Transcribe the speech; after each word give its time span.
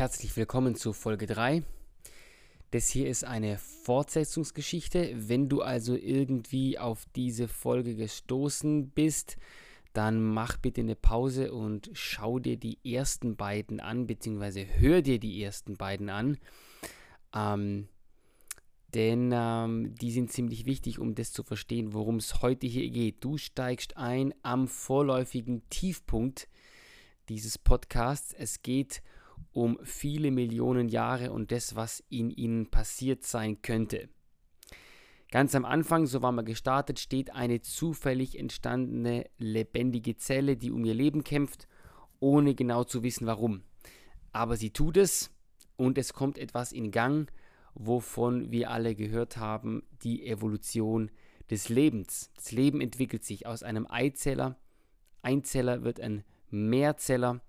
Herzlich 0.00 0.34
willkommen 0.34 0.76
zu 0.76 0.94
Folge 0.94 1.26
3. 1.26 1.62
Das 2.70 2.88
hier 2.88 3.06
ist 3.06 3.22
eine 3.22 3.58
Fortsetzungsgeschichte. 3.58 5.12
Wenn 5.14 5.50
du 5.50 5.60
also 5.60 5.94
irgendwie 5.94 6.78
auf 6.78 7.04
diese 7.14 7.48
Folge 7.48 7.96
gestoßen 7.96 8.88
bist, 8.88 9.36
dann 9.92 10.22
mach 10.22 10.56
bitte 10.56 10.80
eine 10.80 10.96
Pause 10.96 11.52
und 11.52 11.90
schau 11.92 12.38
dir 12.38 12.56
die 12.56 12.78
ersten 12.82 13.36
beiden 13.36 13.78
an, 13.78 14.06
beziehungsweise 14.06 14.64
hör 14.78 15.02
dir 15.02 15.18
die 15.18 15.42
ersten 15.42 15.76
beiden 15.76 16.08
an. 16.08 16.38
Ähm, 17.34 17.86
denn 18.94 19.30
ähm, 19.34 19.94
die 19.96 20.12
sind 20.12 20.32
ziemlich 20.32 20.64
wichtig, 20.64 20.98
um 20.98 21.14
das 21.14 21.30
zu 21.30 21.42
verstehen, 21.42 21.92
worum 21.92 22.16
es 22.16 22.40
heute 22.40 22.66
hier 22.66 22.88
geht. 22.88 23.22
Du 23.22 23.36
steigst 23.36 23.98
ein 23.98 24.32
am 24.42 24.66
vorläufigen 24.66 25.60
Tiefpunkt 25.68 26.48
dieses 27.28 27.58
Podcasts. 27.58 28.32
Es 28.32 28.62
geht 28.62 29.02
um 29.02 29.19
viele 29.82 30.30
Millionen 30.30 30.88
Jahre 30.88 31.32
und 31.32 31.50
das, 31.52 31.74
was 31.74 32.02
in 32.08 32.30
ihnen 32.30 32.70
passiert 32.70 33.24
sein 33.24 33.62
könnte. 33.62 34.08
Ganz 35.30 35.54
am 35.54 35.64
Anfang, 35.64 36.06
so 36.06 36.22
war 36.22 36.32
man 36.32 36.44
gestartet, 36.44 36.98
steht 36.98 37.32
eine 37.32 37.60
zufällig 37.60 38.38
entstandene 38.38 39.26
lebendige 39.38 40.16
Zelle, 40.16 40.56
die 40.56 40.72
um 40.72 40.84
ihr 40.84 40.94
Leben 40.94 41.22
kämpft, 41.22 41.68
ohne 42.18 42.54
genau 42.54 42.82
zu 42.84 43.02
wissen 43.02 43.26
warum. 43.26 43.62
Aber 44.32 44.56
sie 44.56 44.70
tut 44.70 44.96
es 44.96 45.30
und 45.76 45.98
es 45.98 46.12
kommt 46.12 46.36
etwas 46.36 46.72
in 46.72 46.90
Gang, 46.90 47.30
wovon 47.74 48.50
wir 48.50 48.70
alle 48.70 48.96
gehört 48.96 49.36
haben, 49.36 49.84
die 50.02 50.26
Evolution 50.26 51.10
des 51.48 51.68
Lebens. 51.68 52.30
Das 52.34 52.50
Leben 52.50 52.80
entwickelt 52.80 53.24
sich 53.24 53.46
aus 53.46 53.62
einem 53.62 53.86
Eizeller. 53.88 54.56
Einzeller 55.22 55.84
wird 55.84 56.00
ein 56.00 56.24
Mehrzeller 56.50 57.40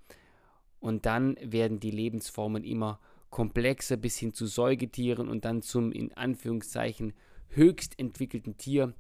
und 0.82 1.06
dann 1.06 1.38
werden 1.42 1.80
die 1.80 1.92
Lebensformen 1.92 2.66
immer 2.66 3.00
komplexer 3.30 3.96
bis 3.96 4.18
hin 4.18 4.34
zu 4.34 4.46
Säugetieren 4.46 5.30
und 5.30 5.46
dann 5.46 5.62
zum 5.62 5.94
in 5.94 6.12
Anführungszeichen 6.14 7.14
höchst 7.50 7.98
entwickelten 7.98 8.58
Tier, 8.58 8.94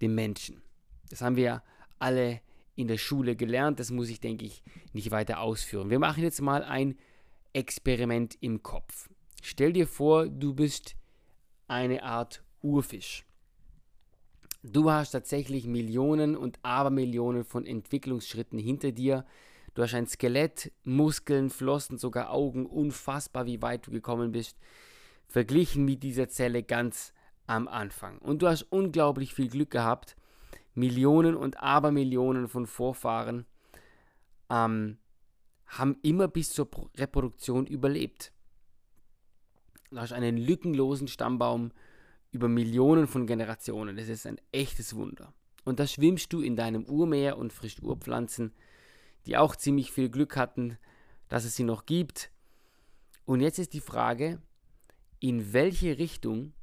dem 0.00 0.14
Menschen. 0.14 0.62
Das 1.10 1.20
haben 1.20 1.36
wir 1.36 1.62
alle 1.98 2.40
in 2.76 2.88
der 2.88 2.96
Schule 2.96 3.36
gelernt, 3.36 3.80
das 3.80 3.90
muss 3.90 4.08
ich, 4.08 4.20
denke 4.20 4.46
ich, 4.46 4.62
nicht 4.92 5.10
weiter 5.10 5.40
ausführen. 5.40 5.90
Wir 5.90 5.98
machen 5.98 6.22
jetzt 6.22 6.40
mal 6.40 6.62
ein 6.62 6.96
Experiment 7.52 8.38
im 8.40 8.62
Kopf. 8.62 9.08
Stell 9.42 9.72
dir 9.72 9.86
vor, 9.86 10.28
du 10.28 10.54
bist 10.54 10.94
eine 11.66 12.04
Art 12.04 12.42
Urfisch. 12.62 13.24
Du 14.62 14.90
hast 14.90 15.12
tatsächlich 15.12 15.66
Millionen 15.66 16.36
und 16.36 16.58
Abermillionen 16.62 17.44
von 17.44 17.66
Entwicklungsschritten 17.66 18.58
hinter 18.58 18.92
dir. 18.92 19.24
Du 19.78 19.84
hast 19.84 19.94
ein 19.94 20.08
Skelett, 20.08 20.72
Muskeln, 20.82 21.50
Flossen, 21.50 21.98
sogar 21.98 22.32
Augen. 22.32 22.66
Unfassbar, 22.66 23.46
wie 23.46 23.62
weit 23.62 23.86
du 23.86 23.92
gekommen 23.92 24.32
bist. 24.32 24.58
Verglichen 25.28 25.84
mit 25.84 26.02
dieser 26.02 26.28
Zelle 26.28 26.64
ganz 26.64 27.12
am 27.46 27.68
Anfang. 27.68 28.18
Und 28.18 28.42
du 28.42 28.48
hast 28.48 28.62
unglaublich 28.72 29.34
viel 29.34 29.46
Glück 29.46 29.70
gehabt. 29.70 30.16
Millionen 30.74 31.36
und 31.36 31.62
Abermillionen 31.62 32.48
von 32.48 32.66
Vorfahren 32.66 33.46
ähm, 34.50 34.98
haben 35.68 35.96
immer 36.02 36.26
bis 36.26 36.50
zur 36.50 36.68
Reproduktion 36.96 37.64
überlebt. 37.64 38.32
Du 39.92 40.00
hast 40.00 40.12
einen 40.12 40.38
lückenlosen 40.38 41.06
Stammbaum 41.06 41.70
über 42.32 42.48
Millionen 42.48 43.06
von 43.06 43.28
Generationen. 43.28 43.96
Das 43.96 44.08
ist 44.08 44.26
ein 44.26 44.40
echtes 44.50 44.96
Wunder. 44.96 45.32
Und 45.64 45.78
da 45.78 45.86
schwimmst 45.86 46.32
du 46.32 46.40
in 46.40 46.56
deinem 46.56 46.84
Urmeer 46.84 47.38
und 47.38 47.52
frischt 47.52 47.80
Urpflanzen, 47.80 48.52
die 49.28 49.36
auch 49.36 49.54
ziemlich 49.54 49.92
viel 49.92 50.08
Glück 50.08 50.36
hatten, 50.36 50.78
dass 51.28 51.44
es 51.44 51.54
sie 51.54 51.62
noch 51.62 51.84
gibt. 51.84 52.32
Und 53.26 53.40
jetzt 53.40 53.58
ist 53.58 53.74
die 53.74 53.80
Frage, 53.80 54.40
in 55.20 55.52
welche 55.52 55.98
Richtung 55.98 56.54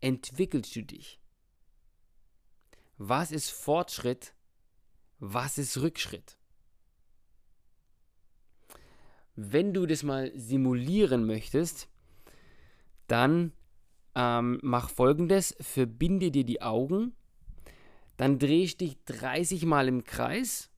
entwickelst 0.00 0.76
du 0.76 0.84
dich? 0.84 1.20
Was 2.98 3.32
ist 3.32 3.50
Fortschritt? 3.50 4.32
Was 5.18 5.58
ist 5.58 5.76
Rückschritt? 5.78 6.38
Wenn 9.34 9.74
du 9.74 9.86
das 9.86 10.04
mal 10.04 10.30
simulieren 10.38 11.26
möchtest, 11.26 11.88
dann 13.08 13.52
ähm, 14.14 14.60
mach 14.62 14.88
folgendes: 14.88 15.56
Verbinde 15.58 16.30
dir 16.30 16.44
die 16.44 16.62
Augen, 16.62 17.16
dann 18.16 18.38
drehst 18.38 18.82
dich 18.82 19.02
30 19.06 19.64
Mal 19.64 19.88
im 19.88 20.04
Kreis 20.04 20.70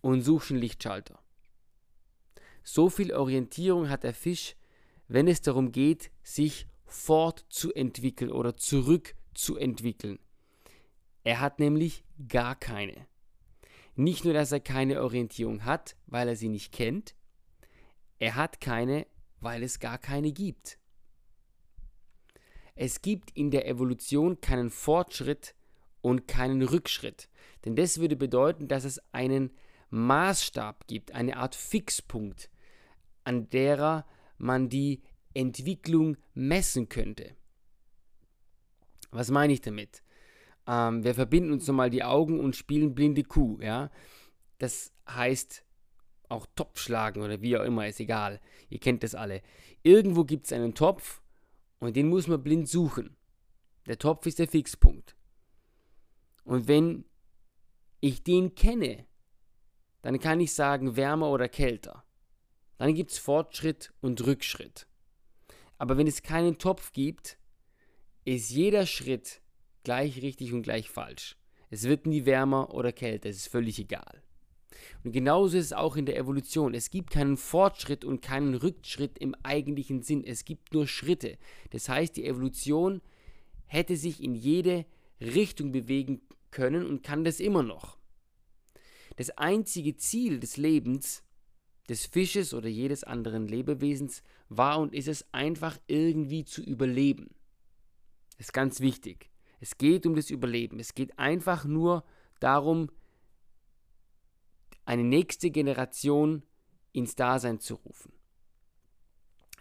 und 0.00 0.22
suchst 0.22 0.50
einen 0.50 0.60
Lichtschalter. 0.60 1.18
So 2.62 2.90
viel 2.90 3.12
Orientierung 3.12 3.88
hat 3.88 4.04
der 4.04 4.14
Fisch, 4.14 4.56
wenn 5.08 5.28
es 5.28 5.40
darum 5.40 5.72
geht, 5.72 6.10
sich 6.22 6.66
fortzuentwickeln 6.84 8.30
oder 8.30 8.56
zurückzuentwickeln. 8.56 10.18
Er 11.24 11.40
hat 11.40 11.58
nämlich 11.58 12.04
gar 12.28 12.54
keine. 12.54 13.06
Nicht 13.96 14.24
nur, 14.24 14.34
dass 14.34 14.52
er 14.52 14.60
keine 14.60 15.02
Orientierung 15.02 15.64
hat, 15.64 15.96
weil 16.06 16.28
er 16.28 16.36
sie 16.36 16.48
nicht 16.48 16.72
kennt, 16.72 17.14
er 18.18 18.34
hat 18.34 18.60
keine, 18.60 19.06
weil 19.40 19.62
es 19.62 19.80
gar 19.80 19.98
keine 19.98 20.32
gibt. 20.32 20.78
Es 22.74 23.02
gibt 23.02 23.30
in 23.36 23.50
der 23.50 23.66
Evolution 23.66 24.40
keinen 24.40 24.70
Fortschritt 24.70 25.54
und 26.00 26.28
keinen 26.28 26.62
Rückschritt. 26.62 27.28
Denn 27.64 27.76
das 27.76 27.98
würde 27.98 28.16
bedeuten, 28.16 28.68
dass 28.68 28.84
es 28.84 29.00
einen 29.12 29.50
Maßstab 29.90 30.86
gibt, 30.86 31.12
eine 31.12 31.36
Art 31.36 31.54
Fixpunkt, 31.54 32.50
an 33.24 33.48
derer 33.50 34.06
man 34.38 34.68
die 34.68 35.02
Entwicklung 35.34 36.16
messen 36.34 36.88
könnte. 36.88 37.36
Was 39.10 39.30
meine 39.30 39.52
ich 39.52 39.60
damit? 39.60 40.02
Ähm, 40.66 41.04
wir 41.04 41.14
verbinden 41.14 41.52
uns 41.52 41.66
nochmal 41.66 41.90
die 41.90 42.04
Augen 42.04 42.40
und 42.40 42.56
spielen 42.56 42.94
blinde 42.94 43.24
Kuh. 43.24 43.58
Ja? 43.60 43.90
Das 44.58 44.92
heißt 45.08 45.64
auch 46.28 46.46
Topf 46.54 46.78
schlagen 46.78 47.22
oder 47.22 47.42
wie 47.42 47.56
auch 47.56 47.64
immer, 47.64 47.88
ist 47.88 48.00
egal. 48.00 48.40
Ihr 48.68 48.78
kennt 48.78 49.02
das 49.02 49.14
alle. 49.14 49.42
Irgendwo 49.82 50.24
gibt 50.24 50.46
es 50.46 50.52
einen 50.52 50.74
Topf 50.74 51.22
und 51.80 51.96
den 51.96 52.08
muss 52.08 52.28
man 52.28 52.42
blind 52.42 52.68
suchen. 52.68 53.16
Der 53.86 53.98
Topf 53.98 54.26
ist 54.26 54.38
der 54.38 54.46
Fixpunkt. 54.46 55.16
Und 56.44 56.68
wenn 56.68 57.04
ich 58.00 58.22
den 58.22 58.54
kenne, 58.54 59.06
dann 60.02 60.18
kann 60.18 60.40
ich 60.40 60.54
sagen 60.54 60.96
wärmer 60.96 61.30
oder 61.30 61.48
kälter. 61.48 62.04
Dann 62.78 62.94
gibt 62.94 63.10
es 63.10 63.18
Fortschritt 63.18 63.92
und 64.00 64.24
Rückschritt. 64.26 64.86
Aber 65.78 65.96
wenn 65.96 66.06
es 66.06 66.22
keinen 66.22 66.58
Topf 66.58 66.92
gibt, 66.92 67.38
ist 68.24 68.50
jeder 68.50 68.86
Schritt 68.86 69.40
gleich 69.84 70.22
richtig 70.22 70.52
und 70.52 70.62
gleich 70.62 70.88
falsch. 70.88 71.36
Es 71.70 71.84
wird 71.84 72.06
nie 72.06 72.24
wärmer 72.24 72.74
oder 72.74 72.92
kälter, 72.92 73.28
es 73.28 73.36
ist 73.36 73.48
völlig 73.48 73.78
egal. 73.78 74.22
Und 75.04 75.12
genauso 75.12 75.56
ist 75.56 75.66
es 75.66 75.72
auch 75.72 75.96
in 75.96 76.06
der 76.06 76.16
Evolution. 76.16 76.74
Es 76.74 76.90
gibt 76.90 77.10
keinen 77.10 77.36
Fortschritt 77.36 78.04
und 78.04 78.22
keinen 78.22 78.54
Rückschritt 78.54 79.18
im 79.18 79.34
eigentlichen 79.42 80.02
Sinn. 80.02 80.24
Es 80.24 80.44
gibt 80.44 80.72
nur 80.72 80.86
Schritte. 80.86 81.38
Das 81.70 81.88
heißt, 81.88 82.16
die 82.16 82.26
Evolution 82.26 83.00
hätte 83.66 83.96
sich 83.96 84.22
in 84.22 84.34
jede 84.34 84.84
Richtung 85.20 85.72
bewegen 85.72 86.22
können 86.50 86.86
und 86.86 87.02
kann 87.02 87.24
das 87.24 87.40
immer 87.40 87.62
noch. 87.62 87.99
Das 89.20 89.28
einzige 89.36 89.96
Ziel 89.96 90.40
des 90.40 90.56
Lebens 90.56 91.22
des 91.90 92.06
Fisches 92.06 92.54
oder 92.54 92.70
jedes 92.70 93.04
anderen 93.04 93.48
Lebewesens 93.48 94.22
war 94.48 94.80
und 94.80 94.94
ist 94.94 95.08
es 95.08 95.26
einfach 95.30 95.78
irgendwie 95.88 96.46
zu 96.46 96.62
überleben. 96.62 97.28
Das 98.38 98.46
ist 98.46 98.54
ganz 98.54 98.80
wichtig. 98.80 99.28
Es 99.60 99.76
geht 99.76 100.06
um 100.06 100.16
das 100.16 100.30
Überleben. 100.30 100.80
Es 100.80 100.94
geht 100.94 101.18
einfach 101.18 101.66
nur 101.66 102.02
darum, 102.38 102.90
eine 104.86 105.04
nächste 105.04 105.50
Generation 105.50 106.42
ins 106.92 107.14
Dasein 107.14 107.60
zu 107.60 107.74
rufen. 107.74 108.14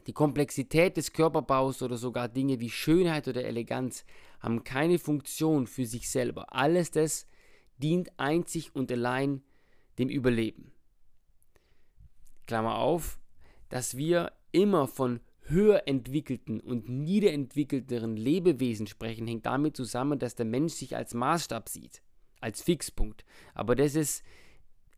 Die 0.07 0.13
Komplexität 0.13 0.95
des 0.95 1.11
Körperbaus 1.11 1.81
oder 1.81 1.97
sogar 1.97 2.29
Dinge 2.29 2.61
wie 2.61 2.69
Schönheit 2.69 3.27
oder 3.27 3.43
Eleganz 3.43 4.05
haben 4.39 4.63
keine 4.63 4.99
Funktion 4.99 5.67
für 5.67 5.85
sich 5.85 6.09
selber. 6.09 6.53
Alles 6.55 6.91
das 6.91 7.27
dient 7.77 8.17
einzig 8.17 8.73
und 8.73 8.89
allein 8.89 9.43
dem 9.99 10.09
Überleben. 10.09 10.71
Klammer 12.47 12.75
auf, 12.77 13.19
dass 13.69 13.95
wir 13.95 14.31
immer 14.51 14.87
von 14.87 15.19
höher 15.41 15.87
entwickelten 15.87 16.59
und 16.59 16.89
niederentwickelteren 16.89 18.15
Lebewesen 18.15 18.87
sprechen, 18.87 19.27
hängt 19.27 19.45
damit 19.45 19.75
zusammen, 19.75 20.19
dass 20.19 20.35
der 20.35 20.45
Mensch 20.45 20.73
sich 20.73 20.95
als 20.95 21.13
Maßstab 21.13 21.69
sieht, 21.69 22.01
als 22.39 22.61
Fixpunkt. 22.61 23.25
Aber 23.53 23.75
das 23.75 23.95
ist 23.95 24.23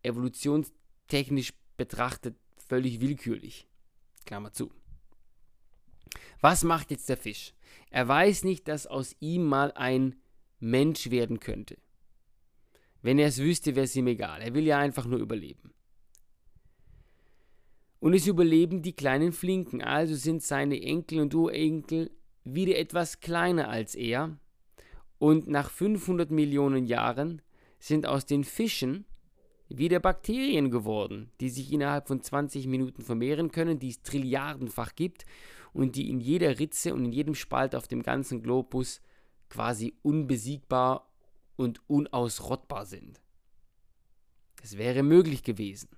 evolutionstechnisch 0.03 1.53
betrachtet 1.77 2.37
völlig 2.57 3.01
willkürlich. 3.01 3.67
Klammer 4.25 4.51
zu. 4.51 4.71
Was 6.41 6.63
macht 6.63 6.91
jetzt 6.91 7.09
der 7.09 7.17
Fisch? 7.17 7.53
Er 7.89 8.07
weiß 8.07 8.43
nicht, 8.43 8.67
dass 8.67 8.87
aus 8.87 9.15
ihm 9.19 9.45
mal 9.45 9.71
ein 9.73 10.15
Mensch 10.59 11.09
werden 11.09 11.39
könnte. 11.39 11.77
Wenn 13.01 13.19
er 13.19 13.27
es 13.27 13.39
wüsste, 13.39 13.75
wäre 13.75 13.85
es 13.85 13.95
ihm 13.95 14.07
egal. 14.07 14.41
Er 14.41 14.53
will 14.53 14.65
ja 14.65 14.77
einfach 14.77 15.05
nur 15.05 15.19
überleben. 15.19 15.73
Und 17.99 18.13
es 18.13 18.25
überleben 18.25 18.81
die 18.81 18.93
kleinen 18.93 19.31
Flinken, 19.31 19.81
also 19.81 20.15
sind 20.15 20.41
seine 20.41 20.81
Enkel 20.81 21.19
und 21.19 21.35
Urenkel 21.35 22.11
wieder 22.43 22.77
etwas 22.77 23.19
kleiner 23.19 23.69
als 23.69 23.93
er. 23.95 24.37
Und 25.19 25.47
nach 25.47 25.69
500 25.69 26.31
Millionen 26.31 26.85
Jahren 26.85 27.41
sind 27.77 28.07
aus 28.07 28.25
den 28.25 28.43
Fischen 28.43 29.05
wieder 29.69 29.99
Bakterien 29.99 30.71
geworden, 30.71 31.31
die 31.39 31.49
sich 31.49 31.71
innerhalb 31.71 32.07
von 32.07 32.21
20 32.21 32.67
Minuten 32.67 33.03
vermehren 33.03 33.51
können, 33.51 33.79
die 33.79 33.89
es 33.89 34.01
trilliardenfach 34.01 34.95
gibt 34.95 35.25
und 35.73 35.95
die 35.95 36.09
in 36.09 36.19
jeder 36.19 36.59
Ritze 36.59 36.93
und 36.93 37.05
in 37.05 37.11
jedem 37.11 37.35
Spalt 37.35 37.75
auf 37.75 37.87
dem 37.87 38.03
ganzen 38.03 38.41
Globus 38.41 39.01
quasi 39.49 39.93
unbesiegbar 40.01 41.10
und 41.55 41.81
unausrottbar 41.89 42.85
sind. 42.85 43.21
Es 44.61 44.77
wäre 44.77 45.03
möglich 45.03 45.43
gewesen, 45.43 45.89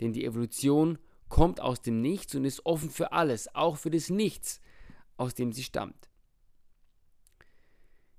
denn 0.00 0.12
die 0.12 0.24
Evolution 0.24 0.98
kommt 1.28 1.60
aus 1.60 1.80
dem 1.80 2.00
Nichts 2.00 2.34
und 2.34 2.44
ist 2.44 2.64
offen 2.66 2.90
für 2.90 3.12
alles, 3.12 3.54
auch 3.54 3.76
für 3.76 3.90
das 3.90 4.10
Nichts, 4.10 4.60
aus 5.16 5.34
dem 5.34 5.52
sie 5.52 5.62
stammt. 5.62 6.08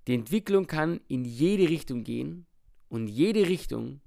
Die 0.07 0.13
Entwicklung 0.15 0.65
kann 0.67 1.01
in 1.07 1.23
jede 1.23 1.69
Richtung 1.69 2.03
gehen 2.03 2.47
und 2.87 3.07
jede 3.07 3.47
Richtung 3.47 4.01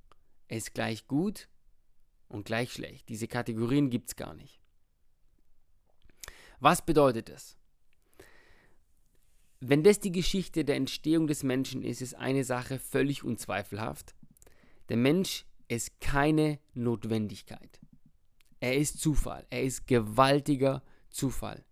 ist 0.48 0.74
gleich 0.74 1.06
gut 1.06 1.48
und 2.28 2.44
gleich 2.44 2.72
schlecht. 2.72 3.08
Diese 3.08 3.28
Kategorien 3.28 3.88
gibt 3.90 4.08
es 4.08 4.16
gar 4.16 4.34
nicht. 4.34 4.60
Was 6.58 6.84
bedeutet 6.84 7.28
das? 7.28 7.56
Wenn 9.64 9.84
das 9.84 10.00
die 10.00 10.10
Geschichte 10.10 10.64
der 10.64 10.74
Entstehung 10.74 11.28
des 11.28 11.44
Menschen 11.44 11.84
ist, 11.84 12.02
ist 12.02 12.14
eine 12.14 12.42
Sache 12.42 12.80
völlig 12.80 13.22
unzweifelhaft. 13.22 14.16
Der 14.88 14.96
Mensch 14.96 15.46
ist 15.68 16.00
keine 16.00 16.58
Notwendigkeit. 16.74 17.78
Er 18.58 18.76
ist 18.76 18.98
Zufall. 19.00 19.46
Er 19.50 19.62
ist 19.62 19.86
gewaltiger 19.86 20.82
Zufall. 21.10 21.64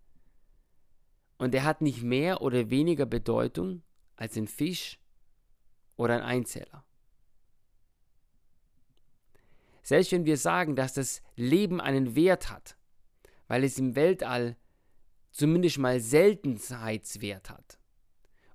Und 1.36 1.52
er 1.52 1.64
hat 1.64 1.80
nicht 1.80 2.04
mehr 2.04 2.42
oder 2.42 2.70
weniger 2.70 3.06
Bedeutung 3.06 3.82
als 4.14 4.36
ein 4.36 4.46
Fisch 4.46 5.00
oder 5.96 6.14
ein 6.14 6.22
Einzeller. 6.22 6.84
Selbst 9.82 10.12
wenn 10.12 10.26
wir 10.26 10.36
sagen, 10.36 10.76
dass 10.76 10.94
das 10.94 11.22
Leben 11.34 11.80
einen 11.80 12.14
Wert 12.14 12.52
hat, 12.52 12.76
weil 13.48 13.64
es 13.64 13.80
im 13.80 13.96
Weltall 13.96 14.56
zumindest 15.32 15.78
mal 15.78 15.98
Seltenheitswert 15.98 17.50
hat 17.50 17.79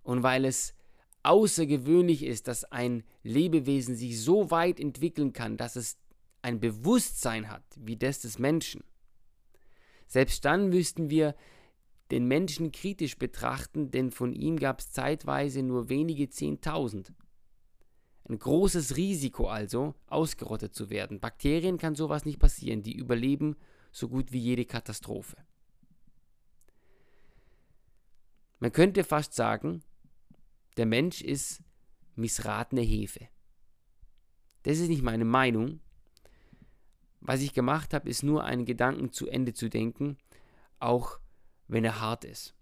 und 0.05 0.23
weil 0.23 0.45
es 0.45 0.73
außergewöhnlich 1.23 2.23
ist, 2.23 2.47
dass 2.47 2.63
ein 2.63 3.03
Lebewesen 3.23 3.95
sich 3.95 4.21
so 4.21 4.51
weit 4.51 4.79
entwickeln 4.79 5.33
kann, 5.33 5.57
dass 5.57 5.75
es 5.75 5.97
ein 6.43 6.59
Bewusstsein 6.59 7.49
hat 7.49 7.63
wie 7.75 7.97
das 7.97 8.21
des 8.21 8.37
Menschen. 8.37 8.83
Selbst 10.07 10.45
dann 10.45 10.69
müssten 10.69 11.09
wir 11.09 11.35
den 12.11 12.27
Menschen 12.27 12.71
kritisch 12.71 13.17
betrachten, 13.17 13.89
denn 13.89 14.11
von 14.11 14.31
ihm 14.31 14.57
gab 14.57 14.79
es 14.79 14.91
zeitweise 14.91 15.63
nur 15.63 15.89
wenige 15.89 16.29
Zehntausend. 16.29 17.11
Ein 18.29 18.37
großes 18.37 18.95
Risiko 18.95 19.47
also, 19.47 19.95
ausgerottet 20.05 20.75
zu 20.75 20.91
werden. 20.91 21.19
Bakterien 21.19 21.79
kann 21.79 21.95
sowas 21.95 22.25
nicht 22.25 22.37
passieren, 22.37 22.83
die 22.83 22.95
überleben 22.95 23.55
so 23.91 24.07
gut 24.07 24.31
wie 24.31 24.39
jede 24.39 24.65
Katastrophe. 24.65 25.37
Man 28.59 28.71
könnte 28.71 29.03
fast 29.03 29.33
sagen, 29.33 29.81
der 30.77 30.85
Mensch 30.85 31.21
ist 31.21 31.61
missratene 32.15 32.81
Hefe. 32.81 33.27
Das 34.63 34.79
ist 34.79 34.89
nicht 34.89 35.03
meine 35.03 35.25
Meinung, 35.25 35.79
was 37.27 37.41
ich 37.41 37.53
gemacht 37.53 37.93
habe, 37.93 38.09
ist 38.09 38.23
nur 38.23 38.43
einen 38.43 38.65
Gedanken 38.65 39.11
zu 39.11 39.27
Ende 39.27 39.53
zu 39.53 39.69
denken, 39.69 40.17
auch 40.79 41.19
wenn 41.67 41.83
er 41.83 41.99
hart 41.99 42.23
ist. 42.23 42.53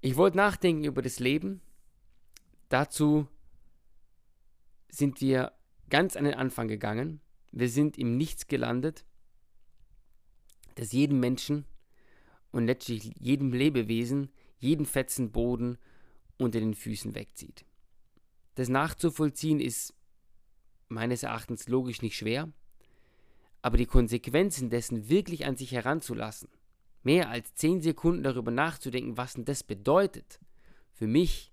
Ich 0.00 0.16
wollte 0.16 0.36
nachdenken 0.36 0.84
über 0.84 1.00
das 1.00 1.20
Leben. 1.20 1.60
Dazu 2.68 3.28
sind 4.88 5.20
wir 5.20 5.52
ganz 5.88 6.16
an 6.16 6.24
den 6.24 6.34
Anfang 6.34 6.66
gegangen. 6.66 7.20
Wir 7.52 7.68
sind 7.68 7.98
im 7.98 8.16
Nichts 8.16 8.48
gelandet, 8.48 9.04
das 10.74 10.92
jedem 10.92 11.20
Menschen 11.20 11.64
und 12.50 12.66
letztlich 12.66 13.12
jedem 13.18 13.52
Lebewesen 13.52 14.30
jeden 14.64 14.86
fetzen 14.86 15.30
Boden 15.30 15.78
unter 16.38 16.58
den 16.58 16.74
Füßen 16.74 17.14
wegzieht. 17.14 17.64
Das 18.54 18.68
nachzuvollziehen 18.68 19.60
ist 19.60 19.94
meines 20.88 21.22
Erachtens 21.22 21.68
logisch 21.68 22.02
nicht 22.02 22.16
schwer, 22.16 22.52
aber 23.62 23.76
die 23.76 23.86
Konsequenzen 23.86 24.70
dessen 24.70 25.08
wirklich 25.08 25.46
an 25.46 25.56
sich 25.56 25.72
heranzulassen, 25.72 26.48
mehr 27.02 27.30
als 27.30 27.54
zehn 27.54 27.80
Sekunden 27.80 28.22
darüber 28.22 28.50
nachzudenken, 28.50 29.16
was 29.16 29.34
denn 29.34 29.44
das 29.44 29.62
bedeutet, 29.62 30.40
für 30.92 31.06
mich, 31.06 31.52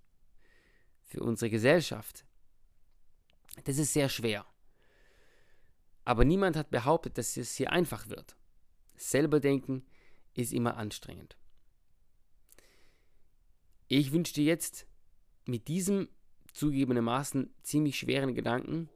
für 1.04 1.22
unsere 1.22 1.50
Gesellschaft, 1.50 2.26
das 3.64 3.78
ist 3.78 3.94
sehr 3.94 4.10
schwer. 4.10 4.46
Aber 6.06 6.26
niemand 6.26 6.56
hat 6.56 6.72
behauptet, 6.72 7.18
dass 7.18 7.38
es 7.38 7.56
hier 7.56 7.72
einfach 7.72 8.10
wird. 8.10 8.36
Selber 8.96 9.40
denken 9.40 9.86
ist 10.34 10.54
immer 10.54 10.78
anstrengend. 10.78 11.38
Ich 13.94 14.14
wünsche 14.14 14.36
dir 14.36 14.46
jetzt 14.46 14.88
mit 15.46 15.68
diesem 15.68 16.08
zugegebenermaßen 16.54 17.54
ziemlich 17.62 18.00
schweren 18.00 18.34
Gedanken 18.34 18.88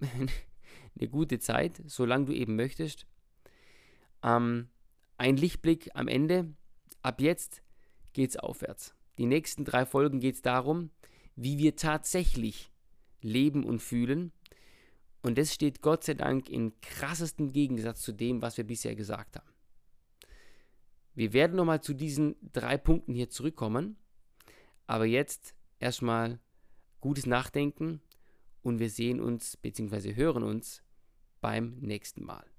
eine 0.00 1.08
gute 1.08 1.38
Zeit, 1.38 1.80
solange 1.86 2.26
du 2.26 2.34
eben 2.34 2.54
möchtest. 2.54 3.06
Ähm, 4.22 4.68
ein 5.16 5.38
Lichtblick 5.38 5.88
am 5.94 6.08
Ende. 6.08 6.52
Ab 7.00 7.22
jetzt 7.22 7.62
geht 8.12 8.28
es 8.28 8.36
aufwärts. 8.36 8.94
Die 9.16 9.24
nächsten 9.24 9.64
drei 9.64 9.86
Folgen 9.86 10.20
geht 10.20 10.34
es 10.34 10.42
darum, 10.42 10.90
wie 11.36 11.56
wir 11.56 11.74
tatsächlich 11.74 12.70
leben 13.22 13.64
und 13.64 13.80
fühlen. 13.80 14.30
Und 15.22 15.38
das 15.38 15.54
steht 15.54 15.80
Gott 15.80 16.04
sei 16.04 16.12
Dank 16.12 16.50
in 16.50 16.78
krassestem 16.82 17.50
Gegensatz 17.50 18.02
zu 18.02 18.12
dem, 18.12 18.42
was 18.42 18.58
wir 18.58 18.64
bisher 18.64 18.94
gesagt 18.94 19.36
haben. 19.36 19.54
Wir 21.14 21.32
werden 21.32 21.56
nochmal 21.56 21.80
zu 21.80 21.94
diesen 21.94 22.36
drei 22.52 22.76
Punkten 22.76 23.14
hier 23.14 23.30
zurückkommen. 23.30 23.96
Aber 24.86 25.06
jetzt 25.06 25.54
erstmal 25.78 26.38
gutes 27.00 27.26
Nachdenken 27.26 28.00
und 28.62 28.78
wir 28.78 28.90
sehen 28.90 29.20
uns 29.20 29.56
bzw. 29.56 30.14
hören 30.14 30.42
uns 30.42 30.82
beim 31.40 31.78
nächsten 31.80 32.24
Mal. 32.24 32.53